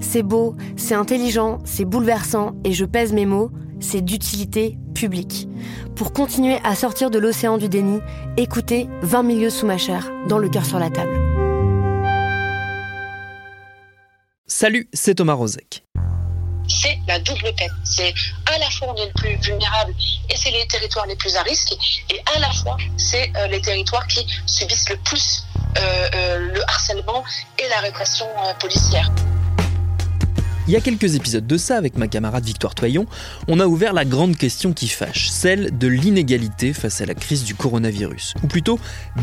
[0.00, 3.50] C'est beau, c'est intelligent, c'est bouleversant, et je pèse mes mots,
[3.80, 5.48] c'est d'utilité publique.
[5.96, 8.00] Pour continuer à sortir de l'océan du déni,
[8.36, 11.18] écoutez 20 milieux sous ma chair, dans le cœur sur la table.
[14.46, 15.84] Salut, c'est Thomas Rozek
[16.70, 17.70] c'est la double peine.
[17.84, 18.14] C'est
[18.46, 19.94] à la fois on est le plus vulnérable
[20.28, 21.72] et c'est les territoires les plus à risque,
[22.10, 25.44] et à la fois c'est euh, les territoires qui subissent le plus
[25.78, 27.24] euh, euh, le harcèlement
[27.58, 28.26] et la répression
[28.58, 29.10] policière.
[30.70, 33.06] Il y a quelques épisodes de ça avec ma camarade Victoire Toyon,
[33.48, 37.42] on a ouvert la grande question qui fâche, celle de l'inégalité face à la crise
[37.42, 38.78] du coronavirus, ou plutôt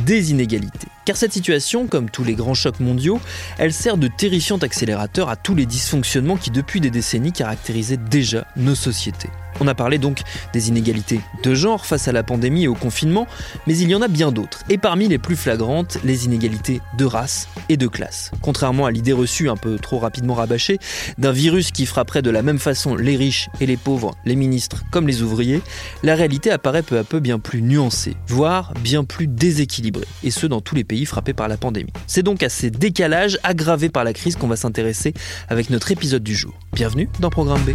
[0.05, 0.89] des inégalités.
[1.05, 3.21] Car cette situation, comme tous les grands chocs mondiaux,
[3.59, 8.45] elle sert de terrifiant accélérateur à tous les dysfonctionnements qui depuis des décennies caractérisaient déjà
[8.57, 9.29] nos sociétés.
[9.59, 10.21] On a parlé donc
[10.53, 13.27] des inégalités de genre face à la pandémie et au confinement,
[13.65, 14.63] mais il y en a bien d'autres.
[14.69, 18.31] Et parmi les plus flagrantes, les inégalités de race et de classe.
[18.41, 20.79] Contrairement à l'idée reçue un peu trop rapidement rabâchée
[21.17, 24.83] d'un virus qui frapperait de la même façon les riches et les pauvres, les ministres
[24.91, 25.61] comme les ouvriers,
[26.03, 30.47] la réalité apparaît peu à peu bien plus nuancée, voire bien plus déséquilibrée, et ce
[30.47, 31.93] dans tous les pays frappés par la pandémie.
[32.05, 35.13] C'est donc à ces décalages aggravés par la crise qu'on va s'intéresser
[35.49, 36.53] avec notre épisode du jour.
[36.73, 37.71] Bienvenue dans Programme B.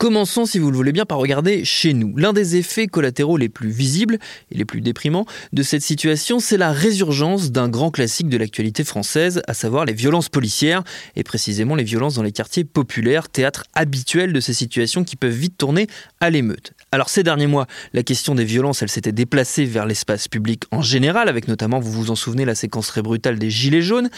[0.00, 2.16] Commençons, si vous le voulez bien, par regarder chez nous.
[2.16, 4.18] L'un des effets collatéraux les plus visibles
[4.50, 8.82] et les plus déprimants de cette situation, c'est la résurgence d'un grand classique de l'actualité
[8.82, 10.84] française, à savoir les violences policières,
[11.16, 15.34] et précisément les violences dans les quartiers populaires, théâtre habituel de ces situations qui peuvent
[15.34, 15.86] vite tourner
[16.18, 16.72] à l'émeute.
[16.92, 20.82] Alors ces derniers mois, la question des violences, elle s'était déplacée vers l'espace public en
[20.82, 24.10] général, avec notamment, vous vous en souvenez, la séquence très brutale des Gilets jaunes,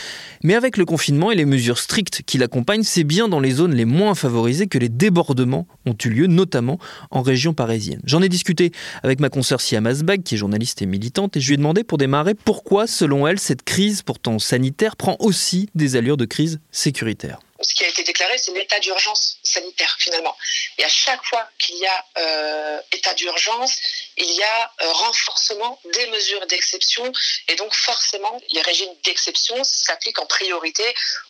[0.42, 3.74] mais avec le confinement et les mesures strictes qui l'accompagnent, c'est bien dans les zones
[3.74, 6.78] les moins favorisées que les débordements ont eu lieu, notamment
[7.10, 8.00] en région parisienne.
[8.06, 8.72] J'en ai discuté
[9.02, 11.84] avec ma consoeur Siam Asbag, qui est journaliste et militante, et je lui ai demandé
[11.84, 16.58] pour démarrer pourquoi, selon elle, cette crise pourtant sanitaire prend aussi des allures de crise
[16.70, 20.36] sécuritaire ce qui a été déclaré, c'est l'état d'urgence sanitaire finalement.
[20.78, 23.76] Et à chaque fois qu'il y a euh, état d'urgence,
[24.16, 27.10] il y a euh, renforcement des mesures d'exception.
[27.48, 30.84] Et donc forcément, les régimes d'exception s'appliquent en priorité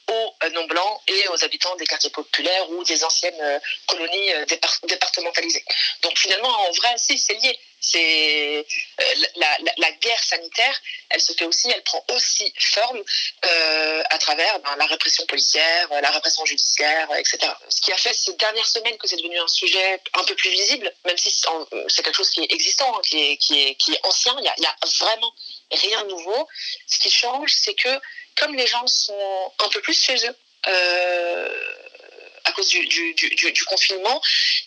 [0.09, 4.31] aux euh, non-blancs et aux habitants des quartiers populaires ou des anciennes colonies
[4.87, 5.65] départementalisées.
[6.03, 8.65] Donc finalement, en vrai, si, c'est lié c'est
[9.01, 9.05] euh,
[9.37, 13.03] la, guerre sanitaire, elle se fait aussi, elle prend aussi forme
[13.45, 17.53] euh, à travers ben, la répression policière, la répression judiciaire, etc.
[17.69, 20.51] Ce qui a fait ces dernières semaines que c'est devenu un sujet un peu plus
[20.51, 21.31] visible, même si
[21.89, 24.45] c'est quelque chose qui est existant, hein, qui, est, qui, est, qui est ancien, il
[24.45, 25.35] y a, vraiment
[25.73, 26.49] rien de nouveau.
[26.87, 28.01] Ce qui change, c'est que
[28.37, 30.37] comme les gens sont un peu plus chez eux,
[30.69, 31.82] euh,
[32.45, 34.21] à cause du, du, confinement,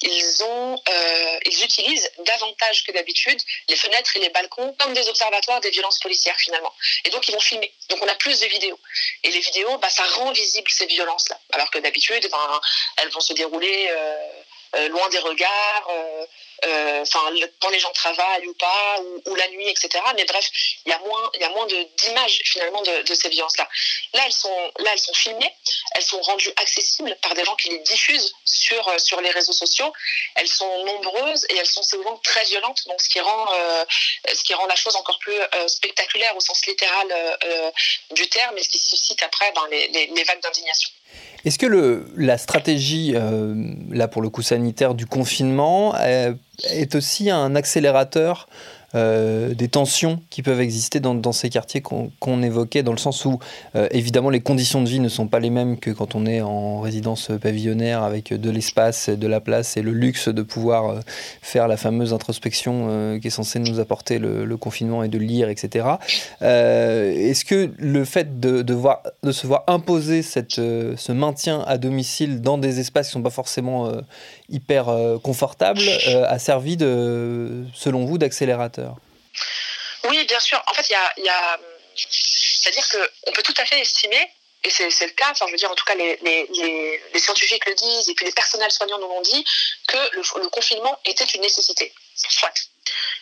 [0.03, 5.69] euh, ils utilisent davantage que d'habitude les fenêtres et les balcons comme des observatoires des
[5.69, 6.73] violences policières finalement.
[7.03, 7.71] Et donc ils vont filmer.
[7.89, 8.79] Donc on a plus de vidéos.
[9.23, 11.39] Et les vidéos, bah, ça rend visible ces violences-là.
[11.51, 12.61] Alors que d'habitude, ben,
[12.97, 14.15] elles vont se dérouler euh,
[14.75, 15.87] euh, loin des regards.
[16.63, 17.19] Euh, enfin
[17.59, 20.03] quand les gens travaillent ou pas, ou, la nuit, etc.
[20.16, 20.49] Mais bref,
[20.85, 23.67] il y a moins, il y d'images finalement de, ces violences-là.
[24.13, 25.53] Là, elles sont, là, elles sont filmées,
[25.96, 29.91] elles sont rendues accessibles par des gens qui les diffusent sur euh, les réseaux sociaux.
[30.35, 33.85] Elles sont nombreuses et elles sont souvent très violentes, donc ce qui rend euh,
[34.34, 37.07] ce qui rend la chose encore plus spectaculaire au sens littéral
[38.11, 40.90] du terme et ce qui suscite après ben, les vagues d'indignation.
[41.46, 43.53] Est-ce que le, la stratégie, euh,
[43.91, 46.34] là pour le coup sanitaire, du confinement euh,
[46.72, 48.47] est aussi un accélérateur
[48.95, 53.39] des tensions qui peuvent exister dans, ces quartiers qu'on évoquait, dans le sens où,
[53.91, 56.79] évidemment, les conditions de vie ne sont pas les mêmes que quand on est en
[56.79, 61.01] résidence pavillonnaire avec de l'espace, de la place et le luxe de pouvoir
[61.41, 65.87] faire la fameuse introspection qui est censée nous apporter le, confinement et de lire, etc.
[66.41, 68.63] Est-ce que le fait de,
[69.31, 73.91] se voir imposer ce maintien à domicile dans des espaces qui ne sont pas forcément
[74.49, 74.87] hyper
[75.23, 75.81] confortables
[76.27, 78.84] a servi, selon vous, d'accélérateur?
[80.05, 80.61] Oui, bien sûr.
[80.67, 81.59] En fait, il y a,
[81.96, 84.32] c'est-à-dire qu'on peut tout à fait estimer
[84.66, 88.09] et c'est le cas, enfin, je veux dire, en tout cas, les, scientifiques le disent,
[88.09, 89.46] et puis les personnels soignants nous l'ont dit,
[89.87, 91.93] que le, confinement était une nécessité.
[92.16, 92.52] Soit.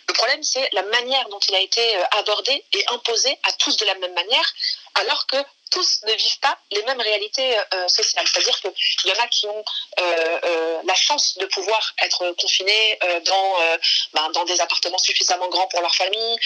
[0.08, 3.76] Le problème, c'est la manière dont il a été euh, abordé et imposé à tous
[3.76, 4.54] de la même manière,
[4.96, 5.38] alors que
[5.74, 8.26] tous ne vivent pas les mêmes réalités euh, sociales.
[8.28, 9.66] C'est-à-dire qu'il y en a qui ont
[10.00, 13.56] euh, euh, la chance de pouvoir être confinés dans,
[14.14, 16.38] ben, dans des appartements suffisamment grands pour leur famille,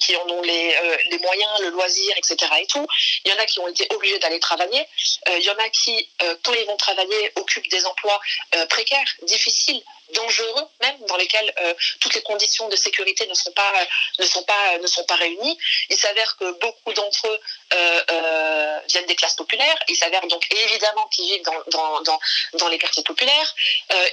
[0.00, 0.76] qui en ont les,
[1.10, 2.36] les, moyens, le loisir, etc.
[2.60, 2.86] Et tout.
[3.24, 4.86] Il y en a qui ont été obligés d'aller travailler.
[5.28, 6.08] il y en a qui,
[6.42, 8.20] quand ils vont travailler, occupent des emplois
[8.68, 9.82] précaires, difficiles,
[10.14, 13.72] dangereux même dans lesquels euh, toutes les conditions de sécurité ne sont pas
[14.18, 15.58] ne sont pas ne sont pas réunies.
[15.88, 17.40] Il s'avère que beaucoup d'entre eux
[17.74, 19.78] euh, euh, viennent des classes populaires.
[19.88, 22.20] Il s'avère donc évidemment qu'ils vivent dans, dans, dans,
[22.54, 23.54] dans, les quartiers populaires.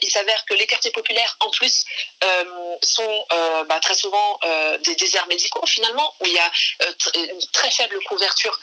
[0.02, 1.86] il s'avère que les quartiers populaires en plus
[2.82, 3.26] sont
[3.68, 4.40] bah, très souvent
[4.80, 6.52] des déserts médicaux finalement où il y a
[7.16, 8.60] une très faible couverture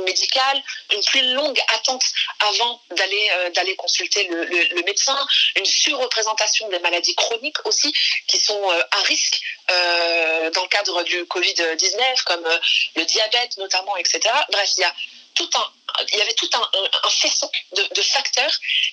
[0.00, 0.62] médicale,
[0.92, 2.04] une plus longue attente
[2.40, 5.18] avant d'aller d'aller consulter le, le, le médecin,
[5.56, 6.29] une surreprésentation
[6.70, 7.92] des maladies chroniques aussi
[8.26, 9.40] qui sont euh, à risque
[9.70, 12.58] euh, dans le cadre du Covid-19, comme euh,
[12.96, 14.20] le diabète notamment, etc.
[14.50, 14.94] Bref, il y a
[15.34, 15.72] tout un,
[16.12, 18.52] il y avait tout un, faisceau de, facteurs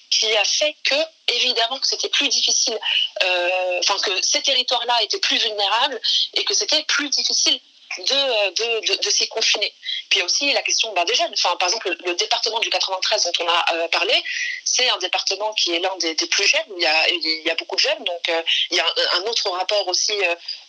[0.10, 0.96] qui a fait que,
[1.30, 2.78] évidemment, que c'était plus difficile,
[3.80, 6.00] enfin que ces territoires-là étaient plus vulnérables
[6.36, 7.60] et que c'était plus difficile
[7.98, 8.50] de,
[8.82, 9.74] de, de, s'y confiner.
[10.10, 11.34] Puis aussi la question bah, des jeunes.
[11.34, 14.14] Enfin, par exemple, le, département du 93 dont on a euh, parlé,
[14.64, 16.62] c'est un département qui est l'un des, plus jeunes.
[16.76, 18.42] Il y, a, il y a beaucoup de jeunes, donc euh,
[18.72, 20.14] il y a un, autre rapport aussi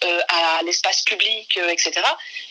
[0.04, 1.92] euh, à l'espace public, etc.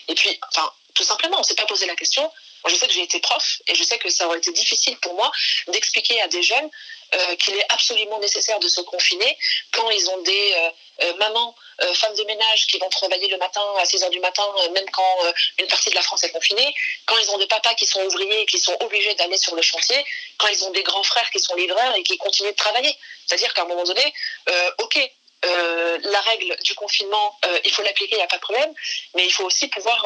[0.08, 2.30] Et puis, enfin, tout simplement, on ne s'est pas posé la question.
[2.66, 5.14] Je sais que j'ai été prof et je sais que ça aurait été difficile pour
[5.14, 5.30] moi
[5.68, 6.70] d'expliquer à des jeunes
[7.14, 9.38] euh, qu'il est absolument nécessaire de se confiner
[9.72, 10.70] quand ils ont des euh,
[11.04, 11.54] euh, mamans,
[11.94, 14.44] femmes de ménage qui vont travailler le matin à 6 heures du matin,
[14.74, 15.16] même quand
[15.58, 16.74] une partie de la France est confinée,
[17.06, 19.62] quand ils ont des papas qui sont ouvriers et qui sont obligés d'aller sur le
[19.62, 20.04] chantier,
[20.38, 22.94] quand ils ont des grands frères qui sont livreurs et qui continuent de travailler.
[23.26, 24.12] C'est-à-dire qu'à un moment donné,
[24.78, 25.10] ok,
[25.44, 28.74] la règle du confinement, il faut l'appliquer, il n'y a pas de problème,
[29.14, 30.04] mais il faut aussi pouvoir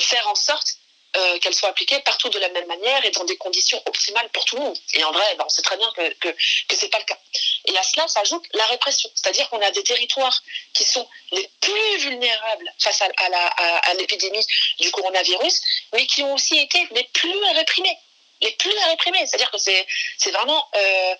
[0.00, 0.78] faire en sorte
[1.16, 4.44] euh, qu'elle soit appliquée partout de la même manière et dans des conditions optimales pour
[4.44, 4.78] tout le monde.
[4.94, 6.28] Et en vrai, ben, on sait très bien que, que,
[6.68, 7.18] que ce n'est pas le cas.
[7.66, 9.10] Et à cela s'ajoute la répression.
[9.14, 14.44] C'est-à-dire qu'on a des territoires qui sont les plus vulnérables face à, à l'épidémie
[14.80, 15.60] du coronavirus,
[15.92, 17.98] mais qui ont aussi été les plus réprimés
[18.40, 19.26] les plus réprimés.
[19.26, 19.86] C'est-à-dire que c'est,
[20.18, 21.14] c'est vraiment, euh,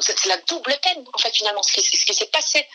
[0.00, 1.62] c'est, la double peine, en fait, finalement.
[1.62, 2.66] Ce qui s'est passé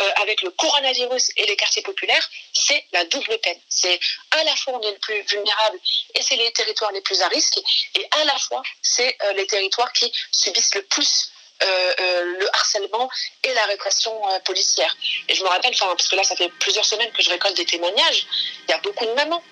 [0.00, 3.58] euh, avec le coronavirus et les quartiers populaires, c'est la double peine.
[3.68, 3.98] C'est
[4.30, 5.78] à la fois on est le plus vulnérable
[6.14, 7.58] et c'est les territoires les plus à risque,
[7.94, 13.10] et à la fois c'est euh, les territoires qui subissent le plus euh, le harcèlement
[13.42, 14.96] et la répression policière.
[15.28, 17.64] Et je me rappelle, parce que là ça fait plusieurs semaines que je récolte des
[17.64, 18.26] témoignages,
[18.68, 19.42] il y a beaucoup de mamans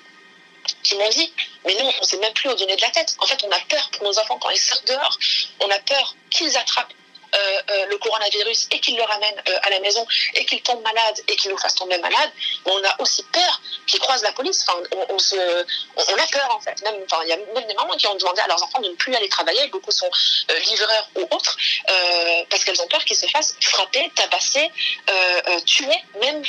[0.85, 1.33] qui m'ont dit,
[1.65, 3.17] mais nous on ne sait même plus au donner de la tête.
[3.19, 5.19] En fait on a peur pour nos enfants quand ils sortent dehors,
[5.61, 6.95] on a peur qu'ils attrapent
[7.91, 11.37] le coronavirus et qu'il le ramène euh, à la maison et qu'il tombe malade et
[11.37, 12.31] qu'il nous fasse tomber malade,
[12.65, 14.65] on a aussi peur qu'il croise la police.
[14.67, 16.81] Enfin, on, a peur en fait.
[16.83, 18.89] Même, enfin, il y a même des mamans qui ont demandé à leurs enfants de
[18.89, 19.67] ne plus aller travailler.
[19.69, 20.11] Beaucoup sont
[20.49, 21.57] livreurs ou autres
[22.51, 24.71] parce qu'elles ont peur qu'ils se fassent frapper, tabasser,
[25.65, 26.43] tuer, même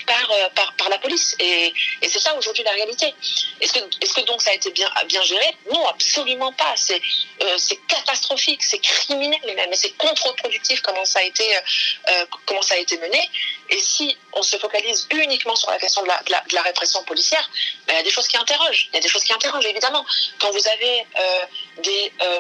[0.56, 1.36] par, la police.
[1.39, 3.13] Et, c'est ça aujourd'hui la réalité.
[3.62, 3.74] Est-ce
[4.13, 5.58] que, donc ça a été bien, géré?
[5.72, 6.74] Non, absolument pas.
[6.75, 7.01] C'est,
[7.58, 12.75] c'est catastrophique, c'est criminel même, et c'est contre-productif comment ça a été, euh, comment ça
[12.75, 13.29] a été mené.
[13.69, 17.50] Et si on se focalise uniquement sur la question de la, répression policière,
[17.86, 18.88] ben, il y a des choses qui interrogent.
[18.91, 20.05] Il y a des choses qui interrogent, évidemment.
[20.39, 21.46] Quand vous avez euh,
[22.22, 22.39] euh,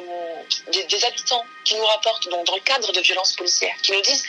[0.71, 4.23] des, habitants qui nous rapportent, dans le cadre de violences policières, qui nous disent,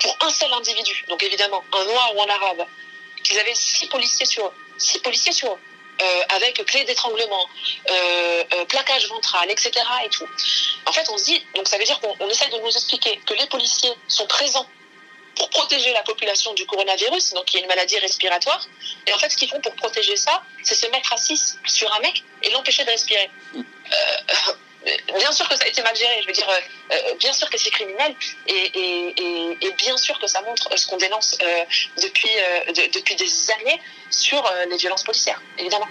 [0.00, 2.66] pour un seul individu, donc évidemment un noir ou un arabe,
[3.22, 5.69] qu'ils avaient six policiers sur eux, six policiers sur eux, euh,
[6.28, 7.48] avec clé d'étranglement,
[7.90, 9.72] euh, euh, plaquage ventral, etc.
[10.04, 10.26] Et tout.
[10.86, 13.34] En fait, on se dit, donc ça veut dire qu'on essaie de nous expliquer que
[13.34, 14.66] les policiers sont présents
[15.36, 18.66] pour protéger la population du coronavirus, donc qui est une maladie respiratoire.
[19.06, 22.00] Et en fait, ce qu'ils font pour protéger ça, c'est se mettre 6 sur un
[22.00, 23.30] mec et l'empêcher de respirer.
[25.16, 26.20] Bien sûr que ça a été mal géré.
[26.22, 26.48] Je veux dire,
[27.18, 28.14] bien sûr que c'est criminel
[28.46, 31.38] et, bien sûr que ça montre ce qu'on dénonce
[32.02, 32.30] depuis,
[32.94, 35.88] depuis des années sur les violences policières, évidemment.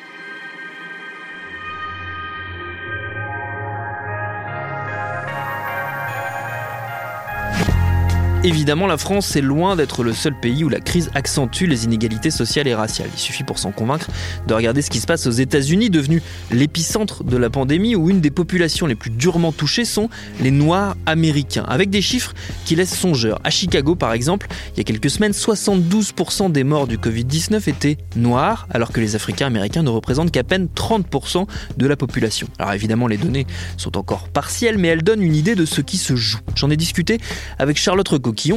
[8.45, 12.31] Évidemment, la France est loin d'être le seul pays où la crise accentue les inégalités
[12.31, 13.09] sociales et raciales.
[13.13, 14.07] Il suffit pour s'en convaincre
[14.47, 18.21] de regarder ce qui se passe aux États-Unis, devenu l'épicentre de la pandémie, où une
[18.21, 22.97] des populations les plus durement touchées sont les Noirs américains, avec des chiffres qui laissent
[22.97, 23.41] songeur.
[23.43, 27.97] À Chicago, par exemple, il y a quelques semaines, 72% des morts du Covid-19 étaient
[28.15, 32.47] noirs, alors que les Africains américains ne représentent qu'à peine 30% de la population.
[32.57, 35.97] Alors évidemment, les données sont encore partielles, mais elles donnent une idée de ce qui
[35.97, 36.39] se joue.
[36.55, 37.17] J'en ai discuté
[37.57, 38.07] avec Charlotte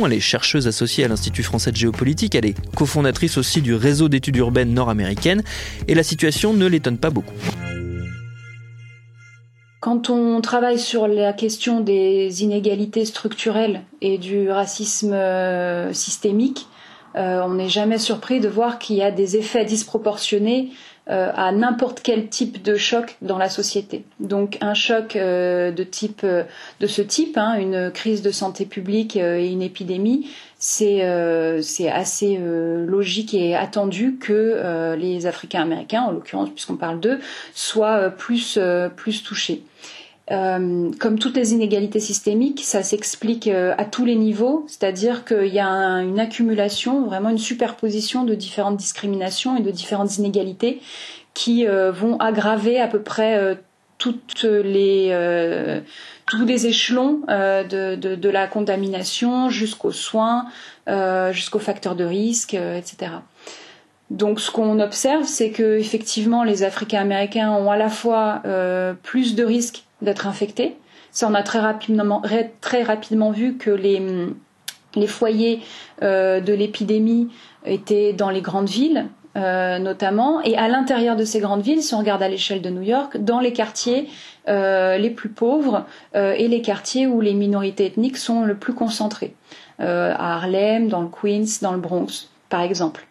[0.04, 4.08] Elle est chercheuse associée à l'Institut français de géopolitique, elle est cofondatrice aussi du réseau
[4.08, 5.42] d'études urbaines nord-américaines,
[5.88, 7.34] et la situation ne l'étonne pas beaucoup.
[9.80, 16.68] Quand on travaille sur la question des inégalités structurelles et du racisme euh, systémique,
[17.16, 20.70] euh, on n'est jamais surpris de voir qu'il y a des effets disproportionnés
[21.08, 24.04] à n'importe quel type de choc dans la société.
[24.20, 29.16] Donc un choc euh, de type de ce type, hein, une crise de santé publique
[29.16, 31.02] et une épidémie, c'est
[31.62, 37.18] c'est assez logique et attendu que les Africains américains, en l'occurrence puisqu'on parle d'eux,
[37.52, 38.58] soient plus
[38.94, 39.64] plus touchés.
[40.30, 45.52] Euh, comme toutes les inégalités systémiques, ça s'explique euh, à tous les niveaux, c'est-à-dire qu'il
[45.52, 50.80] y a une accumulation, vraiment une superposition de différentes discriminations et de différentes inégalités
[51.34, 53.56] qui euh, vont aggraver à peu près
[54.44, 55.82] les
[56.26, 60.46] tous les échelons de, de, de, la contamination jusqu'aux soins,
[61.30, 63.12] jusqu'aux facteurs de risque, etc.
[64.10, 68.42] Donc ce qu'on observe, c'est que effectivement les Africains américains ont à la fois
[69.04, 70.76] plus de risques d'être infectés.
[71.10, 72.22] Ça, on a très rapidement,
[72.60, 74.00] très rapidement vu que les,
[74.96, 75.60] les foyers
[76.02, 77.28] euh, de l'épidémie
[77.64, 79.06] étaient dans les grandes villes,
[79.36, 82.70] euh, notamment, et à l'intérieur de ces grandes villes, si on regarde à l'échelle de
[82.70, 84.08] New York, dans les quartiers
[84.48, 89.34] euh, les plus pauvres et les quartiers où les minorités ethniques sont le plus concentrées,
[89.78, 93.06] à Harlem, dans le Queens, dans le Bronx, par exemple.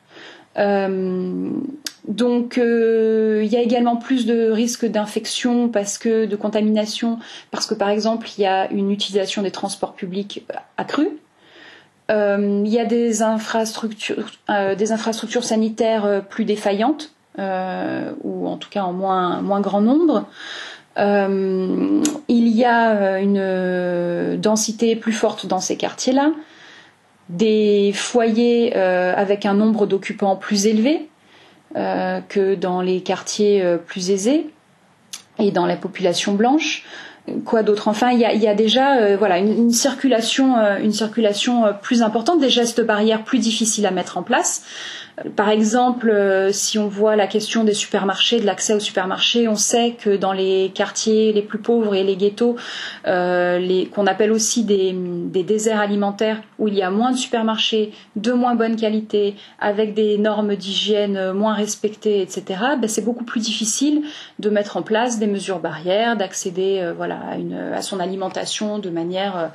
[2.08, 7.20] Donc euh, il y a également plus de risques d'infection parce que de contamination
[7.52, 11.10] parce que par exemple il y a une utilisation des transports publics euh, accrue.
[12.10, 14.26] Euh, il y a des infrastructures,
[15.44, 20.26] sanitaires plus défaillantes ou en tout cas en moins, moins grand nombre.
[20.98, 26.32] il y a une densité plus forte dans ces quartiers-là,
[27.32, 31.10] des foyers avec un nombre d'occupants plus élevé,
[31.78, 34.50] euh, que dans les quartiers euh, plus aisés
[35.40, 36.84] et dans la population blanche.
[37.46, 37.88] Quoi d'autre?
[37.88, 42.50] Enfin, il y a, déjà euh, voilà une, une circulation, une circulation plus importante, des
[42.50, 44.66] gestes barrières plus difficiles à mettre en place.
[45.36, 49.56] Par exemple, euh, si on voit la question des supermarchés, de l'accès aux supermarchés, on
[49.56, 52.56] sait que dans les quartiers les plus pauvres et les ghettos,
[53.08, 54.94] euh, qu'on appelle aussi des,
[55.44, 60.18] déserts alimentaires, où il y a moins de supermarchés, de moins bonne qualité, avec des
[60.18, 62.44] normes d'hygiène moins respectées, etc.,
[62.80, 64.04] ben, c'est beaucoup plus difficile
[64.40, 67.20] de mettre en place des mesures barrières, d'accéder euh, voilà,
[67.74, 69.52] à, son alimentation de manière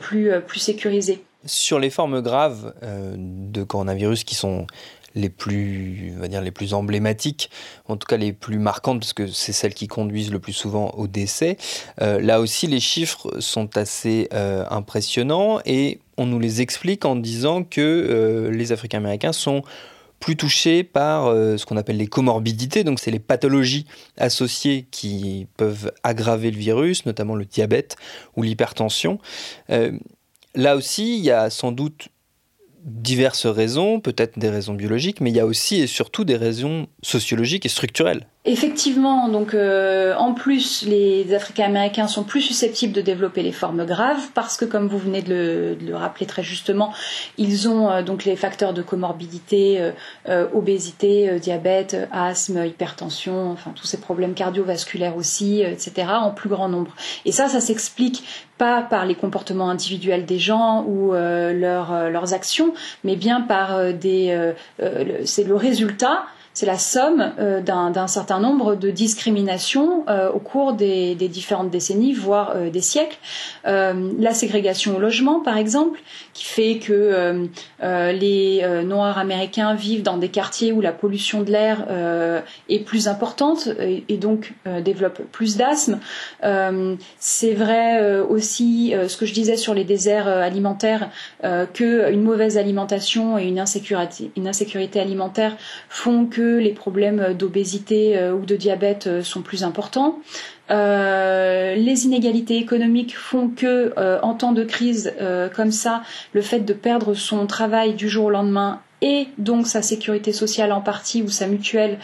[0.00, 1.24] plus sécurisée.
[1.44, 4.66] Sur les formes graves euh, de coronavirus qui sont
[5.14, 7.50] les plus, on va dire, les plus emblématiques,
[7.86, 10.90] en tout cas les plus marquantes, parce que c'est celles qui conduisent le plus souvent
[10.92, 11.58] au décès.
[12.00, 17.16] Euh, là aussi, les chiffres sont assez euh, impressionnants et on nous les explique en
[17.16, 19.62] disant que les Africains américains sont
[20.20, 23.86] plus touchés par ce qu'on appelle les comorbidités, donc c'est les pathologies
[24.18, 27.96] associées qui peuvent aggraver le virus, notamment le diabète
[28.36, 29.18] ou l'hypertension.
[30.54, 32.08] Là aussi, il y a sans doute
[32.84, 36.88] diverses raisons, peut-être des raisons biologiques, mais il y a aussi et surtout des raisons
[37.02, 38.26] sociologiques et structurelles.
[38.44, 43.86] Effectivement, donc euh, en plus, les Africains américains sont plus susceptibles de développer les formes
[43.86, 46.92] graves parce que, comme vous venez de le, rappeler très justement,
[47.38, 49.92] ils ont euh, donc les facteurs de comorbidité,
[50.28, 56.08] euh, obésité, diabète, asthme, hypertension, enfin tous ces problèmes cardiovasculaires aussi, etc.
[56.10, 56.96] en plus grand nombre.
[57.24, 58.24] Et ça, ça s'explique
[58.58, 64.52] pas par les comportements individuels des gens ou leurs actions, mais bien par des.
[65.24, 70.74] c'est le résultat c'est la somme euh, d'un certain nombre de discriminations euh, au cours
[70.74, 73.18] des, différentes décennies, voire des siècles.
[73.64, 76.00] la ségrégation au logement, par exemple,
[76.34, 77.48] qui fait que
[77.80, 81.86] les Noirs américains vivent dans des quartiers où la pollution de l'air
[82.68, 85.98] est plus importante et, donc développent plus d'asthme.
[87.18, 91.10] c'est vrai aussi ce que je disais sur les déserts alimentaires,
[91.72, 95.56] qu'une mauvaise alimentation et une insécurité, alimentaire
[95.88, 100.18] font que les problèmes d'obésité euh, ou de diabète euh, sont plus importants.
[100.72, 105.12] Euh, les inégalités économiques font que, en temps de crise
[105.54, 106.02] comme ça,
[106.32, 110.72] le fait de perdre son travail du jour au lendemain et donc sa sécurité sociale
[110.72, 111.98] en partie ou sa mutuelle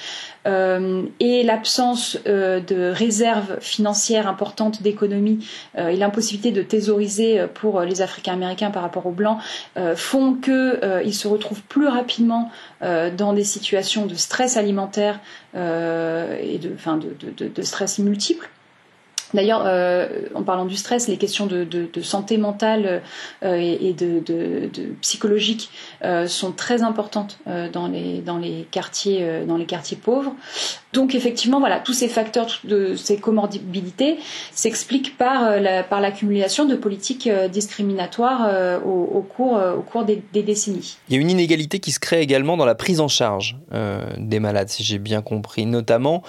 [0.47, 5.47] euh, et l'absence euh, de réserves financières importantes d'économie
[5.79, 9.39] euh, et l'impossibilité de thésauriser pour les Africains américains par rapport aux Blancs
[9.95, 15.21] font qu'ils se retrouvent plus rapidement dans des situations de stress alimentaire
[15.55, 18.51] et de, de stress multiples.
[19.35, 23.03] D'ailleurs, euh, en parlant du stress, les questions de, santé mentale
[23.43, 24.71] euh, et, de,
[25.01, 25.71] psychologique
[26.05, 27.39] euh, sont très importantes
[27.73, 29.27] dans les quartiers
[30.03, 30.35] pauvres.
[30.95, 34.19] Donc effectivement, voilà, tous ces facteurs de ces comorbidités
[34.53, 35.61] s'expliquent par
[36.01, 40.97] l'accumulation de politiques discriminatoires au, cours au cours des, des, décennies.
[41.09, 43.57] Il y a une inégalité qui se crée également dans la prise en charge
[44.17, 45.67] des malades, si j'ai bien compris.
[45.67, 46.23] Notamment,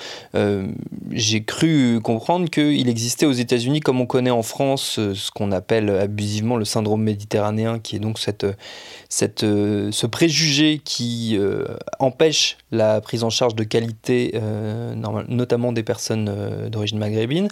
[1.11, 5.51] j'ai cru comprendre qu'il existait aux États-Unis, comme on connaît en France, euh, ce qu'on
[5.51, 8.45] appelle abusivement le syndrome méditerranéen, qui est donc cette,
[9.07, 11.65] cette, euh, ce préjugé qui euh,
[11.99, 14.39] empêche la prise en charge de qualité,
[15.27, 17.47] notamment des personnes d'origine maghrébine,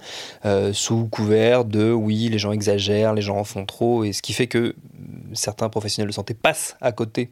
[0.73, 4.33] sous couvert de oui, les gens exagèrent, les gens en font trop, et ce qui
[4.33, 4.75] fait que
[5.33, 7.31] certains professionnels de santé passent à côté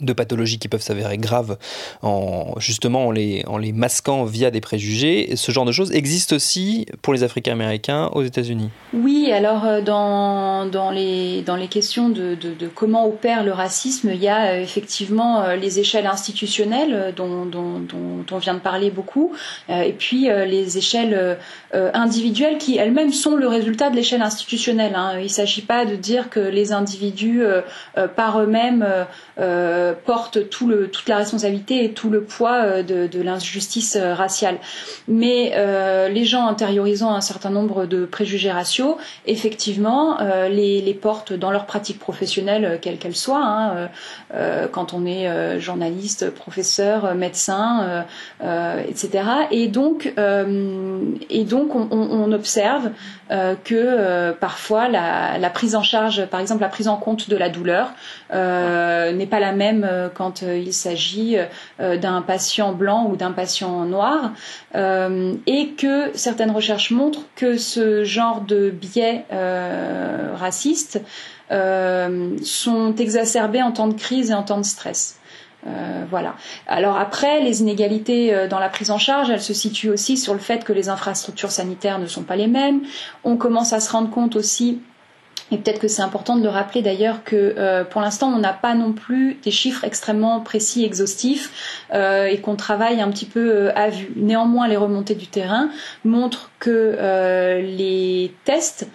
[0.00, 1.56] de pathologies qui peuvent s'avérer graves
[2.02, 5.36] en justement en les, en les masquant via des préjugés.
[5.36, 8.70] Ce genre de choses existe aussi pour les Africains américains aux États-Unis.
[8.92, 14.10] Oui, alors euh, dans, dans, les, dans les questions de, de, comment opère le racisme,
[14.12, 18.60] il y a euh, effectivement euh, les échelles institutionnelles dont, dont, dont, on vient de
[18.60, 19.32] parler beaucoup,
[19.68, 21.38] et puis les échelles
[21.72, 24.94] individuelles qui elles-mêmes sont le résultat de l'échelle institutionnelle.
[24.94, 25.12] Hein.
[25.18, 27.42] Il ne s'agit pas de dire que les individus
[28.16, 28.84] par eux-mêmes
[29.92, 34.58] porte tout le, toute la responsabilité et tout le poids euh, de, l'injustice euh, raciale.
[35.08, 35.52] Mais
[36.10, 40.18] les gens intériorisant un certain nombre de préjugés raciaux, effectivement,
[40.50, 43.88] les, portent dans leur pratique professionnelle, quelle qu'elle soit, hein,
[44.72, 48.04] quand on est journaliste, professeur, médecin,
[48.42, 49.24] etc.
[49.50, 50.12] Et donc,
[51.30, 52.90] et donc on, observe
[53.64, 57.90] que parfois la, prise en charge, par exemple la prise en compte de la douleur,
[58.32, 61.36] n'est pas la même euh, quand euh, il s'agit
[61.80, 64.32] euh, d'un patient blanc ou d'un patient noir,
[64.74, 69.24] et que certaines recherches montrent que ce genre de biais
[70.34, 71.00] racistes
[71.50, 75.18] sont exacerbés en temps de crise et en temps de stress.
[76.10, 76.34] voilà.
[76.66, 80.40] Alors après, les inégalités dans la prise en charge, elles se situent aussi sur le
[80.40, 82.82] fait que les infrastructures sanitaires ne sont pas les mêmes.
[83.24, 84.80] On commence à se rendre compte aussi
[85.52, 88.52] et peut-être que c'est important de le rappeler d'ailleurs que euh, pour l'instant on n'a
[88.52, 93.50] pas non plus des chiffres extrêmement précis, exhaustifs, euh, et qu'on travaille un petit peu
[93.50, 94.10] euh, à vue.
[94.16, 95.70] Néanmoins, les remontées du terrain
[96.04, 96.96] montrent que
[97.60, 98.88] les tests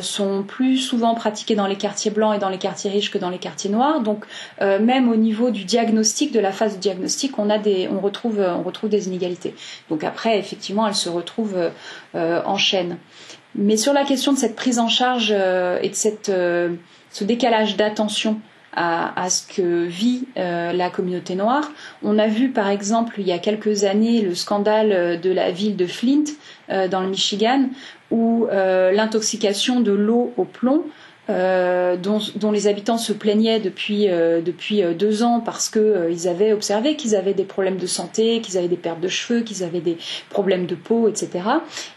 [0.00, 3.28] sont plus souvent pratiqués dans les quartiers blancs et dans les quartiers riches que dans
[3.28, 4.00] les quartiers noirs.
[4.00, 4.24] Donc
[4.60, 8.40] même au niveau du diagnostic, de la phase de diagnostic, on a des, on retrouve,
[8.40, 9.54] on retrouve des inégalités.
[9.90, 11.70] Donc après, effectivement, elles se retrouvent
[12.14, 12.96] en chaîne.
[13.56, 16.70] Mais sur la question de cette prise en charge euh, et de cette, euh,
[17.10, 18.40] ce décalage d'attention
[18.76, 21.70] à, ce que vit euh, la communauté noire,
[22.02, 25.76] on a vu par exemple il y a quelques années le scandale de la ville
[25.76, 26.24] de Flint
[26.90, 27.68] dans le Michigan
[28.10, 30.82] où l'intoxication de l'eau au plomb
[31.30, 36.96] euh, dont, les habitants se plaignaient depuis, euh, euh, deux ans parce qu'ils avaient observé
[36.96, 39.96] qu'ils avaient des problèmes de santé, qu'ils avaient des pertes de cheveux, qu'ils avaient des
[40.28, 41.30] problèmes de peau, etc.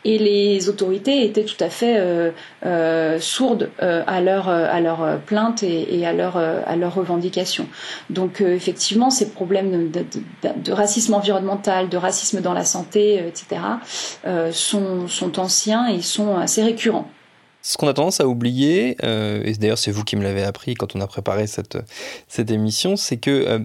[0.05, 2.01] Et les autorités étaient tout à fait
[3.19, 7.67] sourdes à leurs plaintes et, à leurs revendications.
[8.09, 13.61] Donc effectivement, ces problèmes de, racisme environnemental, de racisme dans la santé, etc.,
[14.51, 17.09] sont, sont anciens et sont assez récurrents.
[17.67, 20.73] Ce qu'on a tendance à oublier, euh, et d'ailleurs c'est vous qui me l'avez appris
[20.73, 21.75] quand on a préparé cette,
[22.49, 23.59] émission, c'est que euh,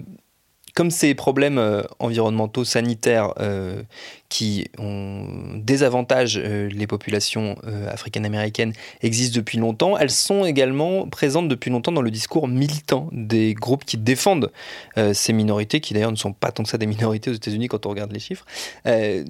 [0.75, 3.83] comme ces problèmes euh, environnementaux, sanitaires euh,
[4.29, 7.57] qui ont désavantagent euh, les populations
[7.89, 13.55] africaines-américaines existent depuis longtemps, elles sont également présentes depuis longtemps dans le discours militant des
[13.55, 14.51] groupes qui défendent
[15.13, 17.87] ces minorités, qui d'ailleurs ne sont pas tant que ça des minorités aux États-Unis quand
[17.87, 18.45] on regarde les chiffres,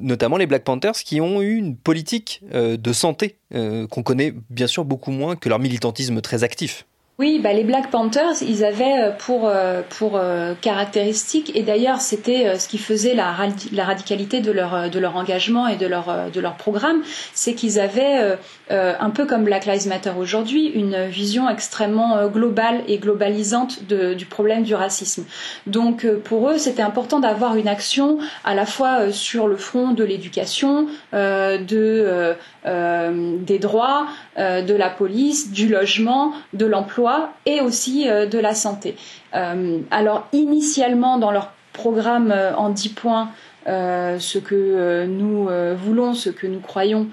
[0.00, 4.84] notamment les Black Panthers qui ont eu une politique de santé qu'on connaît bien sûr
[4.84, 6.86] beaucoup moins que leur militantisme très actif.
[7.18, 12.00] Oui, bah les Black Panthers, ils avaient euh, pour euh, pour euh, caractéristique et d'ailleurs
[12.00, 13.34] c'était ce qui faisait la,
[13.70, 17.02] la radicalité de leur de leur engagement et de leur de leur programme,
[17.34, 18.36] c'est qu'ils avaient
[18.70, 24.24] un peu comme Black Lives Matter aujourd'hui une vision extrêmement globale et globalisante de, du
[24.24, 25.24] problème du racisme.
[25.66, 30.04] Donc pour eux, c'était important d'avoir une action à la fois sur le front de
[30.04, 38.38] l'éducation, de des droits, de la police, du logement, de l'emploi et aussi euh, de
[38.38, 38.96] la santé.
[39.34, 43.30] Euh, alors initialement dans leur programme euh, en 10 points,
[43.66, 47.08] ce que nous voulons, ce que nous croyons,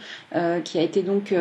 [0.63, 1.33] qui a été donc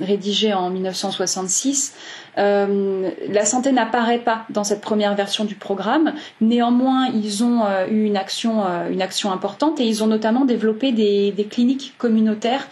[0.00, 1.94] rédigé en 1966.
[2.38, 6.14] Euh, la santé n'apparaît pas dans cette première version du programme.
[6.40, 8.90] Néanmoins, ils ont euh, eu une action, euh,
[9.30, 12.66] importante et ils ont notamment développé des, cliniques communautaires.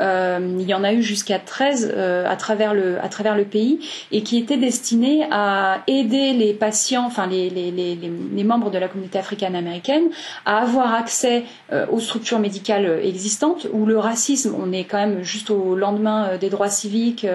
[0.00, 1.94] il y en a eu jusqu'à 13
[2.26, 3.80] à travers le pays
[4.12, 9.18] et qui étaient destinées à aider les patients, enfin les, les membres de la communauté
[9.18, 10.04] africaine-américaine
[10.44, 11.44] à avoir accès
[11.90, 16.50] aux structures médicales existantes où le racisme, on est quand même juste au lendemain des
[16.50, 17.26] droits civiques,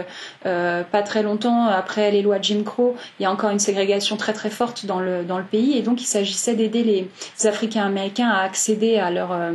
[0.44, 4.34] pas très longtemps après les lois Jim Crow, il y a encore une ségrégation très
[4.34, 5.78] très forte dans le, pays.
[5.78, 9.00] Et donc, il s'agissait d'aider les Africains américains à accéder.
[9.00, 9.54] Euh,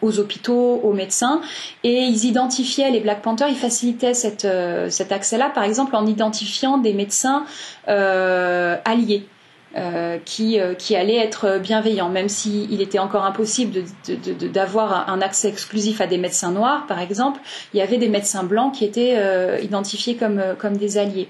[0.00, 1.40] aux hôpitaux, aux médecins,
[1.82, 4.12] et ils identifiaient les Black Panthers, ils facilitaient
[4.44, 7.44] euh, cet accès-là, par exemple en identifiant des médecins
[7.88, 9.26] euh, alliés.
[9.76, 13.82] Euh, qui, euh, qui allait être bienveillant, même s'il était encore impossible
[14.50, 17.38] d'avoir un accès exclusif à des médecins noirs, par exemple,
[17.74, 21.28] il y avait des médecins blancs qui étaient euh, identifiés comme, comme des alliés.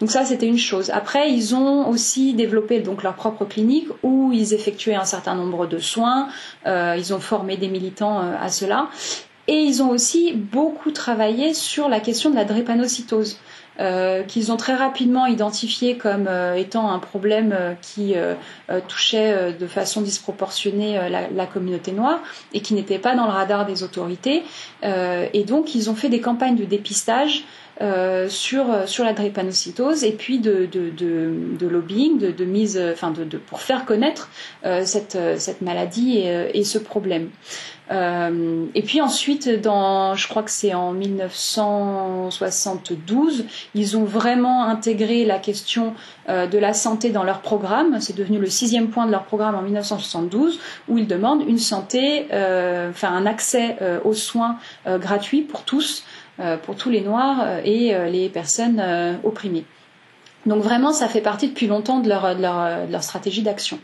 [0.00, 0.90] Donc ça, c'était une chose.
[0.90, 5.68] Après, ils ont aussi développé donc leur propre clinique où ils effectuaient un certain nombre
[5.68, 6.26] de soins,
[6.66, 8.88] ils ont formé des militants à cela,
[9.48, 13.38] et ils ont aussi beaucoup travaillé sur la question de la drépanocytose.
[13.78, 18.14] Euh, qu'ils ont très rapidement identifié comme euh, étant un problème euh, qui
[18.88, 22.20] touchait de façon disproportionnée la, communauté noire
[22.52, 24.42] et qui n'était pas dans le radar des autorités.
[24.82, 27.44] et donc, ils ont fait des campagnes de dépistage
[28.28, 30.68] sur sur la drépanocytose et puis de
[31.60, 34.30] lobbying, de, mise, enfin de, pour faire connaître
[34.84, 37.30] cette maladie et, ce problème.
[37.90, 45.24] Euh, et puis ensuite, dans, je crois que c'est en 1972, ils ont vraiment intégré
[45.24, 45.94] la question
[46.28, 48.00] euh, de la santé dans leur programme.
[48.00, 50.58] C'est devenu le sixième point de leur programme en 1972,
[50.88, 56.02] où ils demandent une santé, euh, enfin un accès aux soins gratuits pour tous,
[56.62, 58.82] pour tous les Noirs et les personnes
[59.24, 59.64] opprimées.
[60.44, 63.78] Donc vraiment, ça fait partie depuis longtemps de leur, de leur, de leur stratégie d'action.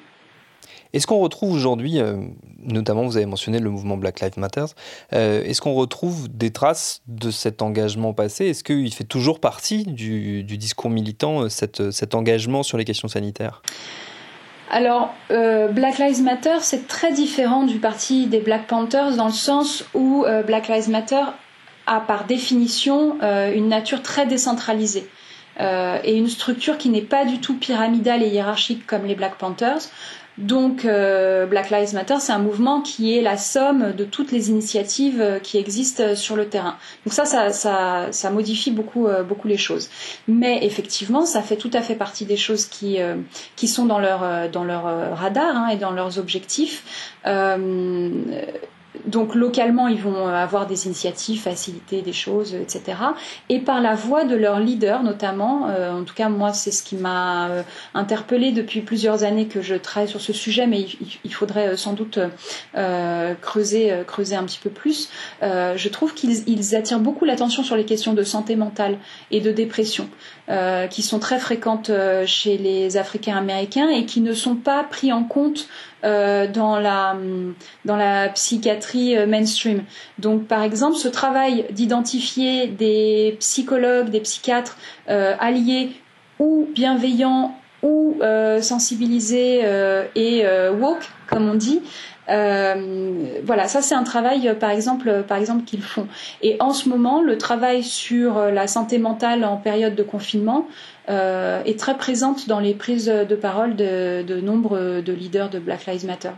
[0.93, 2.17] Est-ce qu'on retrouve aujourd'hui, euh,
[2.63, 4.67] notamment vous avez mentionné le mouvement Black Lives Matter,
[5.15, 8.47] euh, est-ce qu'on retrouve des traces de cet engagement passé?
[8.47, 13.63] Est-ce qu'il fait toujours partie du, discours militant, euh, cet engagement sur les questions sanitaires?
[14.71, 19.85] Alors, Black Lives Matter, c'est très différent du parti des Black Panthers dans le sens
[19.93, 21.25] où Black Lives Matter
[21.87, 23.17] a par définition
[23.55, 25.09] une nature très décentralisée.
[25.61, 29.83] et une structure qui n'est pas du tout pyramidale et hiérarchique comme les Black Panthers.
[30.39, 34.49] Donc euh, Black Lives Matter, c'est un mouvement qui est la somme de toutes les
[34.49, 36.77] initiatives euh, qui existent euh, sur le terrain.
[37.05, 39.91] Donc ça, ça, ça, ça modifie beaucoup, beaucoup les choses.
[40.29, 42.99] Mais effectivement, ça fait tout à fait partie des choses qui,
[43.57, 44.85] qui sont dans leur, dans leur
[45.17, 47.17] radar hein, et dans leurs objectifs
[49.07, 52.99] donc localement, ils vont euh, avoir des initiatives, faciliter des choses, etc.
[53.49, 56.83] Et par la voix de leurs leaders, notamment, euh, en tout cas moi, c'est ce
[56.83, 57.63] qui m'a euh,
[57.95, 60.87] interpellé depuis plusieurs années que je travaille sur ce sujet, mais
[61.25, 62.19] il, faudrait sans doute
[63.41, 65.09] creuser, creuser un petit peu plus.
[65.41, 68.99] je trouve qu'ils attirent beaucoup l'attention sur les questions de santé mentale
[69.31, 70.09] et de dépression,
[70.91, 71.91] qui sont très fréquentes
[72.27, 75.69] chez les Africains américains et qui ne sont pas pris en compte
[76.05, 77.17] euh, dans la
[77.85, 79.85] dans la psychiatrie euh, mainstream.
[80.19, 84.77] Donc par exemple, ce travail d'identifier des psychologues, des psychiatres
[85.09, 85.93] euh, alliés
[86.41, 88.21] ou bienveillants ou
[88.61, 89.65] sensibilisés
[90.15, 90.45] et
[90.79, 91.81] woke, comme on dit,
[92.29, 96.07] voilà, ça c'est un travail, par exemple, par exemple qu'ils font.
[96.43, 100.67] Et en ce moment, le travail sur la santé mentale en période de confinement
[101.09, 105.87] est très présente dans les prises de parole de, de nombre de leaders de Black
[105.87, 106.31] Lives Matter.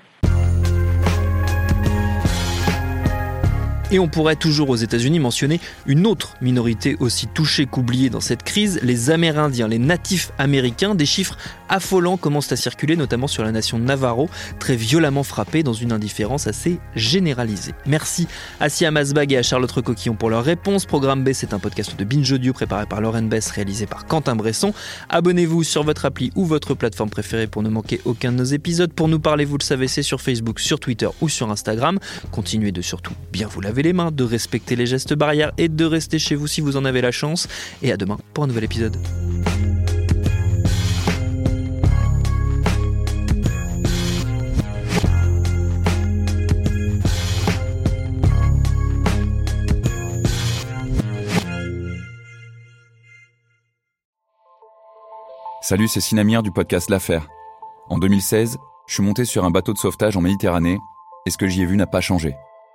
[3.94, 8.42] Et on pourrait toujours aux États-Unis mentionner une autre minorité aussi touchée qu'oubliée dans cette
[8.42, 10.96] crise, les Amérindiens, les natifs américains.
[10.96, 14.28] Des chiffres affolants commencent à circuler, notamment sur la nation Navarro,
[14.58, 17.72] très violemment frappée dans une indifférence assez généralisée.
[17.86, 18.26] Merci
[18.58, 20.86] à Siam Asbag et à Charlotte Recoquillon pour leur réponse.
[20.86, 24.34] Programme B, c'est un podcast de Binge Audio préparé par Lauren Bess, réalisé par Quentin
[24.34, 24.74] Bresson.
[25.08, 28.92] Abonnez-vous sur votre appli ou votre plateforme préférée pour ne manquer aucun de nos épisodes.
[28.92, 32.00] Pour nous parler, vous le savez, c'est sur Facebook, sur Twitter ou sur Instagram.
[32.32, 35.84] Continuez de surtout bien vous laver les mains, de respecter les gestes barrières et de
[35.84, 37.46] rester chez vous si vous en avez la chance.
[37.82, 38.96] Et à demain pour un nouvel épisode.
[55.62, 57.26] Salut, c'est Sinamir du podcast L'Affaire.
[57.88, 60.78] En 2016, je suis monté sur un bateau de sauvetage en Méditerranée
[61.26, 62.34] et ce que j'y ai vu n'a pas changé.